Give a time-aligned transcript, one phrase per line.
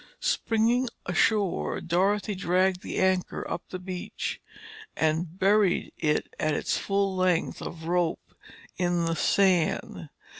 [0.19, 4.41] Springing ashore, Dorothy dragged the anchor up the beach
[4.97, 8.33] and buried it at its full length of rope
[8.77, 10.09] in the sand.